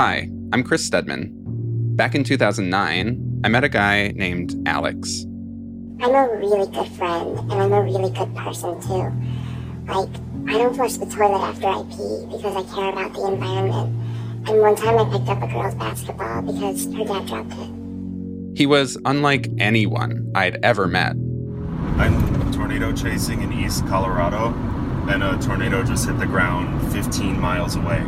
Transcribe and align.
Hi, 0.00 0.30
I'm 0.54 0.64
Chris 0.64 0.82
Stedman. 0.82 1.30
Back 1.94 2.14
in 2.14 2.24
2009, 2.24 3.42
I 3.44 3.48
met 3.48 3.64
a 3.64 3.68
guy 3.68 4.08
named 4.16 4.56
Alex. 4.66 5.26
I'm 6.00 6.14
a 6.14 6.38
really 6.38 6.66
good 6.72 6.88
friend, 6.92 7.38
and 7.38 7.52
I'm 7.52 7.70
a 7.70 7.82
really 7.82 8.08
good 8.08 8.34
person 8.34 8.80
too. 8.80 9.12
Like, 9.92 10.08
I 10.48 10.56
don't 10.56 10.74
flush 10.74 10.94
the 10.94 11.04
toilet 11.04 11.42
after 11.42 11.66
I 11.66 11.82
pee 11.82 12.24
because 12.34 12.56
I 12.56 12.62
care 12.74 12.88
about 12.88 13.12
the 13.12 13.26
environment. 13.26 13.94
And 14.48 14.60
one 14.62 14.74
time 14.74 14.96
I 14.96 15.04
picked 15.18 15.28
up 15.28 15.42
a 15.42 15.46
girl's 15.52 15.74
basketball 15.74 16.40
because 16.50 16.86
her 16.94 17.04
dad 17.04 17.26
dropped 17.26 17.52
it. 17.52 18.56
He 18.56 18.64
was 18.64 18.96
unlike 19.04 19.50
anyone 19.58 20.32
I'd 20.34 20.64
ever 20.64 20.86
met. 20.86 21.12
I'm 21.98 22.50
tornado 22.54 22.94
chasing 22.94 23.42
in 23.42 23.52
East 23.52 23.86
Colorado, 23.86 24.54
and 25.10 25.22
a 25.22 25.38
tornado 25.42 25.84
just 25.84 26.06
hit 26.06 26.18
the 26.18 26.24
ground 26.24 26.90
15 26.90 27.38
miles 27.38 27.76
away. 27.76 28.02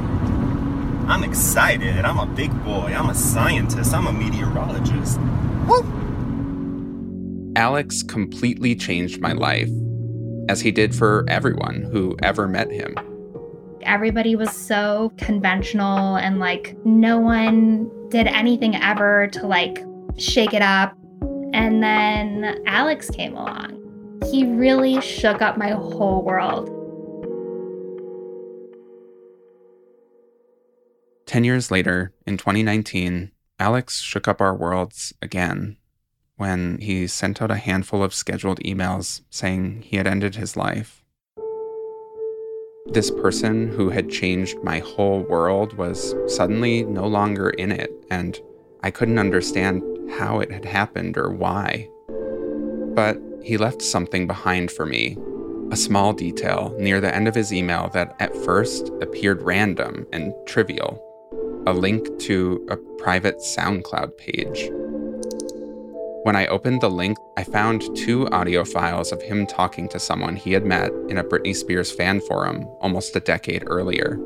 I'm 1.12 1.24
excited. 1.24 2.06
I'm 2.06 2.18
a 2.18 2.24
big 2.24 2.50
boy. 2.64 2.86
I'm 2.96 3.10
a 3.10 3.14
scientist. 3.14 3.92
I'm 3.92 4.06
a 4.06 4.12
meteorologist. 4.14 5.20
Woo! 5.66 7.52
Alex 7.54 8.02
completely 8.02 8.74
changed 8.74 9.20
my 9.20 9.34
life, 9.34 9.68
as 10.48 10.62
he 10.62 10.72
did 10.72 10.94
for 10.94 11.26
everyone 11.28 11.82
who 11.92 12.16
ever 12.22 12.48
met 12.48 12.70
him. 12.70 12.94
Everybody 13.82 14.36
was 14.36 14.50
so 14.52 15.12
conventional 15.18 16.16
and 16.16 16.38
like 16.38 16.78
no 16.86 17.20
one 17.20 17.90
did 18.08 18.26
anything 18.26 18.74
ever 18.74 19.26
to 19.34 19.46
like 19.46 19.84
shake 20.16 20.54
it 20.54 20.62
up. 20.62 20.96
And 21.52 21.82
then 21.82 22.58
Alex 22.64 23.10
came 23.10 23.36
along. 23.36 23.78
He 24.30 24.46
really 24.46 24.98
shook 25.02 25.42
up 25.42 25.58
my 25.58 25.72
whole 25.72 26.24
world. 26.24 26.70
10 31.32 31.44
years 31.44 31.70
later, 31.70 32.12
in 32.26 32.36
2019, 32.36 33.30
Alex 33.58 34.02
shook 34.02 34.28
up 34.28 34.42
our 34.42 34.54
worlds 34.54 35.14
again 35.22 35.78
when 36.36 36.76
he 36.76 37.06
sent 37.06 37.40
out 37.40 37.50
a 37.50 37.56
handful 37.56 38.02
of 38.02 38.12
scheduled 38.12 38.60
emails 38.60 39.22
saying 39.30 39.80
he 39.80 39.96
had 39.96 40.06
ended 40.06 40.34
his 40.34 40.58
life. 40.58 41.02
This 42.84 43.10
person 43.10 43.70
who 43.70 43.88
had 43.88 44.10
changed 44.10 44.62
my 44.62 44.80
whole 44.80 45.20
world 45.20 45.72
was 45.78 46.14
suddenly 46.26 46.82
no 46.82 47.06
longer 47.06 47.48
in 47.48 47.72
it, 47.72 47.90
and 48.10 48.38
I 48.82 48.90
couldn't 48.90 49.18
understand 49.18 49.82
how 50.10 50.40
it 50.40 50.52
had 50.52 50.66
happened 50.66 51.16
or 51.16 51.30
why. 51.30 51.88
But 52.94 53.18
he 53.42 53.56
left 53.56 53.80
something 53.80 54.26
behind 54.26 54.70
for 54.70 54.84
me 54.84 55.16
a 55.70 55.76
small 55.76 56.12
detail 56.12 56.76
near 56.78 57.00
the 57.00 57.14
end 57.14 57.26
of 57.26 57.34
his 57.34 57.54
email 57.54 57.88
that 57.94 58.14
at 58.20 58.36
first 58.36 58.90
appeared 59.00 59.40
random 59.40 60.06
and 60.12 60.34
trivial 60.46 61.02
a 61.66 61.72
link 61.72 62.18
to 62.18 62.66
a 62.70 62.76
private 63.02 63.38
SoundCloud 63.38 64.16
page. 64.18 64.68
When 66.24 66.34
I 66.34 66.46
opened 66.46 66.80
the 66.80 66.90
link, 66.90 67.18
I 67.36 67.44
found 67.44 67.96
two 67.96 68.28
audio 68.30 68.64
files 68.64 69.12
of 69.12 69.22
him 69.22 69.46
talking 69.46 69.88
to 69.90 70.00
someone 70.00 70.34
he 70.34 70.52
had 70.52 70.64
met 70.64 70.90
in 71.08 71.18
a 71.18 71.24
Britney 71.24 71.54
Spears 71.54 71.92
fan 71.92 72.20
forum 72.20 72.64
almost 72.80 73.14
a 73.14 73.20
decade 73.20 73.64
earlier. 73.66 74.18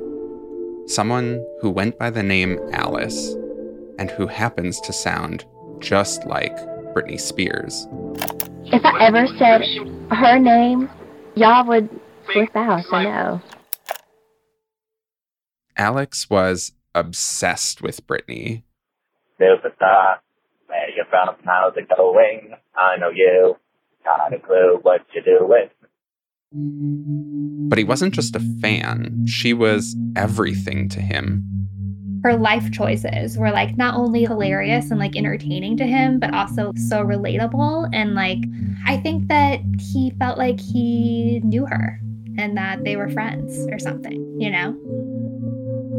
Someone 0.87 1.45
who 1.61 1.71
went 1.71 1.99
by 1.99 2.11
the 2.11 2.23
name 2.23 2.59
Alice 2.73 3.35
and 3.99 4.11
who 4.11 4.27
happens 4.27 4.81
to 4.81 4.93
sound 4.93 5.45
just 5.79 6.27
like 6.27 6.57
Britney 6.95 7.21
Spears. 7.21 7.87
If 8.67 8.85
I 8.85 9.07
ever 9.07 9.27
said 9.39 9.63
her 10.11 10.39
name, 10.39 10.89
y'all 11.35 11.67
would 11.67 11.89
flip 12.33 12.55
out, 12.55 12.85
I 12.93 13.05
know. 13.05 13.43
Alex 15.77 16.31
was 16.31 16.73
obsessed 16.97 17.83
with 17.83 18.05
Britney. 18.07 18.63
There's 19.39 19.61
a 19.65 19.71
thought 19.71 20.23
where 20.67 20.89
you 20.89 21.05
from, 21.11 21.37
how's 21.45 21.77
it 21.77 21.89
going? 21.95 22.55
I 22.75 22.97
know 22.97 23.11
you, 23.11 23.57
got 24.05 24.33
a 24.33 24.39
clue 24.39 24.79
what 24.83 25.03
you're 25.15 25.23
doing. 25.23 25.69
But 27.69 27.79
he 27.79 27.85
wasn't 27.85 28.15
just 28.15 28.35
a 28.35 28.41
fan, 28.61 29.27
she 29.27 29.53
was 29.53 29.95
everything 30.17 30.89
to 30.91 31.01
him. 31.01 31.45
Her 32.25 32.35
life 32.35 32.73
choices 32.73 33.37
were 33.37 33.51
like 33.51 33.77
not 33.77 33.95
only 33.95 34.25
hilarious 34.25 34.91
and 34.91 34.99
like 34.99 35.17
entertaining 35.17 35.77
to 35.77 35.85
him, 35.85 36.19
but 36.19 36.35
also 36.35 36.73
so 36.89 37.05
relatable. 37.05 37.89
And 37.93 38.15
like, 38.15 38.39
I 38.87 38.97
think 38.97 39.29
that 39.29 39.61
he 39.79 40.13
felt 40.19 40.39
like 40.39 40.59
he 40.59 41.41
knew 41.45 41.67
her 41.67 42.01
and 42.39 42.57
that 42.57 42.85
they 42.85 42.97
were 42.97 43.11
friends 43.11 43.67
or 43.71 43.79
something, 43.79 44.41
you 44.41 44.51
know? 44.51 44.75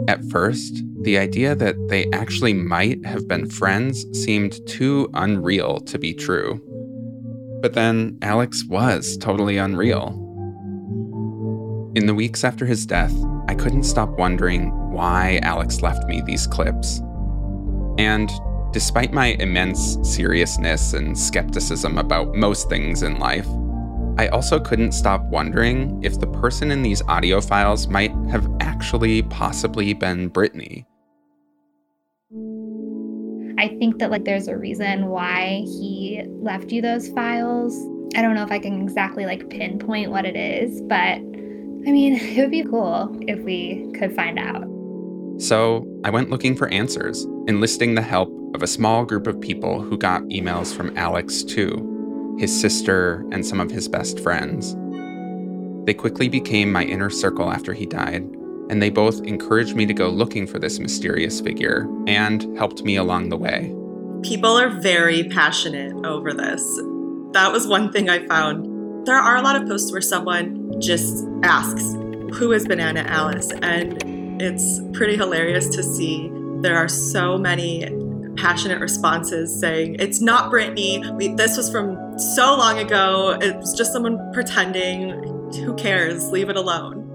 At 0.07 0.23
first, 0.25 0.83
the 1.01 1.17
idea 1.17 1.53
that 1.55 1.75
they 1.89 2.09
actually 2.13 2.53
might 2.53 3.05
have 3.05 3.27
been 3.27 3.49
friends 3.49 4.05
seemed 4.13 4.65
too 4.65 5.09
unreal 5.13 5.81
to 5.81 5.99
be 5.99 6.13
true. 6.13 6.61
But 7.61 7.73
then 7.73 8.17
Alex 8.21 8.63
was 8.65 9.17
totally 9.17 9.57
unreal. 9.57 10.23
In 11.95 12.05
the 12.05 12.13
weeks 12.13 12.43
after 12.45 12.65
his 12.65 12.85
death, 12.85 13.13
I 13.49 13.55
couldn't 13.55 13.83
stop 13.83 14.09
wondering 14.17 14.71
why 14.91 15.39
Alex 15.43 15.81
left 15.81 16.07
me 16.07 16.21
these 16.21 16.47
clips. 16.47 17.01
And 17.97 18.29
despite 18.71 19.11
my 19.11 19.35
immense 19.39 19.97
seriousness 20.03 20.93
and 20.93 21.17
skepticism 21.17 21.97
about 21.97 22.35
most 22.35 22.69
things 22.69 23.03
in 23.03 23.19
life, 23.19 23.47
I 24.17 24.27
also 24.29 24.59
couldn't 24.59 24.93
stop 24.93 25.23
wondering 25.25 26.01
if 26.03 26.19
the 26.19 26.27
person 26.27 26.71
in 26.71 26.81
these 26.81 27.01
audio 27.03 27.41
files 27.41 27.87
might 27.87 28.11
have 28.29 28.49
actually 28.77 29.23
possibly 29.23 29.91
been 29.93 30.29
Britney? 30.29 30.85
I 33.59 33.69
think 33.79 33.97
that 33.97 34.11
like 34.11 34.23
there's 34.23 34.47
a 34.47 34.55
reason 34.55 35.07
why 35.07 35.63
he 35.65 36.21
left 36.27 36.71
you 36.71 36.83
those 36.83 37.09
files. 37.09 37.75
I 38.15 38.21
don't 38.21 38.35
know 38.35 38.43
if 38.43 38.51
I 38.51 38.59
can 38.59 38.79
exactly 38.83 39.25
like 39.25 39.49
pinpoint 39.49 40.11
what 40.11 40.25
it 40.25 40.35
is, 40.35 40.79
but 40.83 40.95
I 40.95 41.91
mean, 41.91 42.17
it 42.21 42.39
would 42.39 42.51
be 42.51 42.63
cool 42.65 43.17
if 43.27 43.39
we 43.39 43.91
could 43.95 44.15
find 44.15 44.37
out. 44.37 44.67
So 45.41 45.83
I 46.03 46.11
went 46.11 46.29
looking 46.29 46.55
for 46.55 46.67
answers, 46.67 47.25
enlisting 47.47 47.95
the 47.95 48.03
help 48.03 48.31
of 48.53 48.61
a 48.61 48.67
small 48.67 49.05
group 49.05 49.25
of 49.25 49.41
people 49.41 49.81
who 49.81 49.97
got 49.97 50.21
emails 50.25 50.71
from 50.71 50.95
Alex 50.95 51.41
too 51.41 51.95
his 52.37 52.61
sister, 52.61 53.25
and 53.31 53.43
some 53.43 53.59
of 53.59 53.71
his 53.71 53.87
best 53.87 54.19
friends. 54.19 54.75
They 55.87 55.95
quickly 55.95 56.29
became 56.29 56.71
my 56.71 56.83
inner 56.83 57.09
circle 57.09 57.51
after 57.51 57.73
he 57.73 57.87
died, 57.87 58.29
and 58.69 58.81
they 58.81 58.89
both 58.89 59.21
encouraged 59.21 59.75
me 59.75 59.85
to 59.85 59.93
go 59.93 60.09
looking 60.09 60.47
for 60.47 60.59
this 60.59 60.79
mysterious 60.79 61.39
figure 61.41 61.87
and 62.07 62.57
helped 62.57 62.83
me 62.83 62.95
along 62.95 63.29
the 63.29 63.37
way. 63.37 63.73
People 64.23 64.57
are 64.57 64.69
very 64.69 65.23
passionate 65.25 65.93
over 66.05 66.33
this. 66.33 66.63
That 67.33 67.51
was 67.51 67.67
one 67.67 67.91
thing 67.91 68.09
I 68.09 68.25
found. 68.27 69.05
There 69.05 69.15
are 69.15 69.37
a 69.37 69.41
lot 69.41 69.55
of 69.55 69.67
posts 69.67 69.91
where 69.91 70.01
someone 70.01 70.79
just 70.81 71.25
asks, 71.43 71.93
Who 72.37 72.51
is 72.51 72.67
Banana 72.67 73.05
Alice? 73.07 73.51
And 73.61 74.41
it's 74.41 74.81
pretty 74.93 75.15
hilarious 75.15 75.69
to 75.69 75.83
see 75.83 76.31
there 76.61 76.75
are 76.75 76.87
so 76.87 77.37
many 77.37 77.87
passionate 78.37 78.79
responses 78.79 79.57
saying 79.59 79.95
it's 79.99 80.21
not 80.21 80.51
Britney. 80.51 81.15
We, 81.15 81.29
this 81.29 81.57
was 81.57 81.71
from 81.71 82.17
so 82.19 82.55
long 82.57 82.79
ago. 82.79 83.37
It 83.41 83.55
was 83.57 83.75
just 83.77 83.93
someone 83.93 84.31
pretending. 84.33 85.11
Who 85.53 85.75
cares? 85.75 86.29
Leave 86.31 86.49
it 86.49 86.57
alone. 86.57 87.06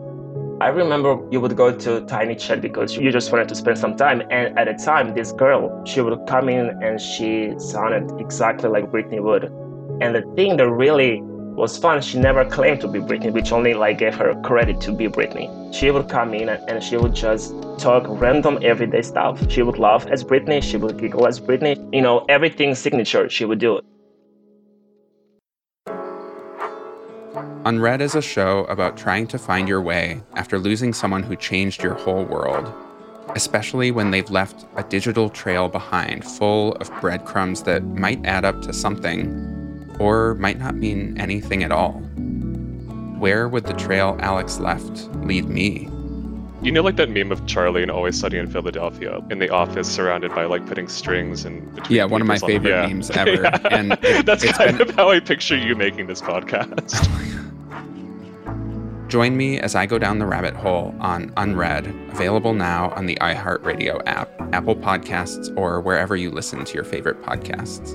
I 0.63 0.69
remember 0.69 1.19
you 1.33 1.41
would 1.41 1.57
go 1.57 1.77
to 1.77 2.03
Tiny 2.03 2.37
Chat 2.37 2.61
because 2.61 2.97
you 2.97 3.11
just 3.11 3.33
wanted 3.33 3.49
to 3.49 3.55
spend 3.57 3.79
some 3.79 3.97
time. 3.97 4.23
And 4.31 4.57
at 4.57 4.69
the 4.69 4.75
time, 4.75 5.13
this 5.13 5.33
girl, 5.33 5.85
she 5.85 6.01
would 6.01 6.17
come 6.29 6.49
in 6.49 6.81
and 6.81 7.01
she 7.01 7.53
sounded 7.59 8.21
exactly 8.21 8.71
like 8.71 8.85
Britney 8.85 9.21
would. 9.21 9.47
And 10.01 10.15
the 10.15 10.23
thing 10.37 10.59
that 10.59 10.71
really 10.71 11.21
was 11.57 11.77
fun. 11.77 12.01
She 12.01 12.17
never 12.17 12.45
claimed 12.45 12.81
to 12.83 12.87
be 12.87 13.01
Britney, 13.01 13.33
which 13.33 13.51
only 13.51 13.75
like 13.75 13.99
gave 13.99 14.15
her 14.15 14.41
credit 14.43 14.81
to 14.83 14.93
be 14.93 15.09
Britney. 15.09 15.49
She 15.75 15.91
would 15.91 16.09
come 16.09 16.33
in 16.33 16.49
and 16.49 16.81
she 16.81 16.97
would 16.97 17.15
just 17.15 17.55
talk 17.79 18.05
random 18.07 18.61
everyday 18.63 19.03
stuff. 19.03 19.51
She 19.51 19.63
would 19.63 19.79
laugh 19.79 20.07
as 20.07 20.23
Britney, 20.23 20.63
she 20.63 20.77
would 20.77 20.97
giggle 20.97 21.27
as 21.27 21.41
Britney. 21.41 21.77
You 21.93 22.03
know, 22.03 22.25
everything 22.29 22.77
signature 22.77 23.29
she 23.29 23.45
would 23.45 23.59
do. 23.59 23.81
Unread 27.65 28.01
is 28.01 28.17
a 28.17 28.23
show 28.23 28.65
about 28.65 28.97
trying 28.97 29.29
to 29.29 29.39
find 29.39 29.69
your 29.69 29.81
way 29.81 30.21
after 30.35 30.59
losing 30.59 30.93
someone 30.93 31.23
who 31.23 31.37
changed 31.37 31.81
your 31.81 31.95
whole 31.95 32.25
world, 32.25 32.73
especially 33.37 33.93
when 33.93 34.11
they've 34.11 34.31
left 34.31 34.67
a 34.75 34.83
digital 34.83 35.31
trail 35.31 35.69
behind 35.69 36.25
full 36.25 36.73
of 36.75 36.91
breadcrumbs 37.01 37.63
that 37.63 37.85
might 37.85 38.25
add 38.27 38.45
up 38.45 38.63
to 38.63 38.73
something 38.73 39.87
or 40.01 40.35
might 40.35 40.59
not 40.59 40.75
mean 40.75 41.17
anything 41.21 41.63
at 41.63 41.71
all. 41.71 41.93
Where 43.21 43.49
would 43.49 43.67
the 43.67 43.75
trail 43.75 44.17
Alex 44.19 44.59
left 44.59 45.09
lead 45.19 45.45
me? 45.45 45.89
You 46.63 46.73
know, 46.73 46.83
like 46.83 46.97
that 46.97 47.11
meme 47.11 47.31
of 47.31 47.47
Charlie 47.47 47.83
and 47.83 47.93
Always 47.93 48.19
Sunny 48.19 48.39
in 48.39 48.49
Philadelphia 48.49 49.21
in 49.31 49.39
the 49.39 49.51
office, 49.51 49.89
surrounded 49.89 50.35
by 50.35 50.47
like 50.47 50.67
putting 50.67 50.89
strings 50.89 51.45
and 51.45 51.81
yeah, 51.89 52.05
one 52.05 52.21
of 52.21 52.27
my 52.27 52.39
favorite 52.39 52.71
yeah. 52.71 52.87
memes 52.89 53.11
ever. 53.17 53.43
yeah. 53.43 53.59
And 53.71 53.93
it, 54.03 54.27
that's 54.27 54.45
kind 54.45 54.79
been... 54.79 54.89
of 54.89 54.95
how 54.97 55.11
I 55.11 55.21
picture 55.21 55.57
you 55.57 55.77
making 55.77 56.09
this 56.09 56.21
podcast. 56.21 57.31
Join 59.13 59.37
me 59.37 59.61
as 59.61 59.75
I 59.75 59.85
go 59.85 59.99
down 59.99 60.21
the 60.21 60.25
rabbit 60.25 60.55
hole 60.57 60.95
on 60.99 61.35
Unread, 61.37 61.87
available 62.13 62.55
now 62.55 62.93
on 62.93 63.05
the 63.05 63.15
iHeartRadio 63.17 64.01
app, 64.07 64.31
Apple 64.55 64.75
Podcasts, 64.75 65.55
or 65.55 65.83
wherever 65.83 66.17
you 66.17 66.31
listen 66.31 66.65
to 66.65 66.73
your 66.73 66.83
favorite 66.83 67.21
podcasts. 67.21 67.93